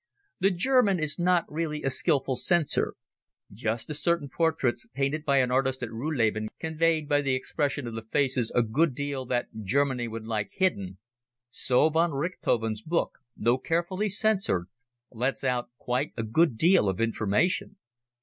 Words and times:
The 0.39 0.49
German 0.49 0.99
is 0.99 1.19
not 1.19 1.45
really 1.47 1.83
a 1.83 1.91
skilful 1.91 2.35
censor. 2.35 2.95
Just 3.53 3.87
as 3.91 4.01
certain 4.01 4.29
portraits 4.29 4.87
painted 4.95 5.23
by 5.25 5.37
an 5.37 5.51
artist 5.51 5.83
at 5.83 5.91
Ruhleben 5.91 6.47
conveyed 6.59 7.07
by 7.07 7.21
the 7.21 7.35
expression 7.35 7.85
of 7.85 7.93
the 7.93 8.01
faces 8.01 8.51
a 8.55 8.63
good 8.63 8.95
deal 8.95 9.25
that 9.25 9.49
Germany 9.63 10.07
would 10.07 10.25
like 10.25 10.49
hidden, 10.53 10.97
so 11.51 11.87
von 11.89 12.09
Richthofen's 12.13 12.81
book, 12.81 13.19
though 13.37 13.59
carefully 13.59 14.09
censored, 14.09 14.69
lets 15.11 15.43
out 15.43 15.69
quite 15.77 16.13
a 16.17 16.23
good 16.23 16.57
deal 16.57 16.89
of 16.89 16.99
information. 16.99 17.75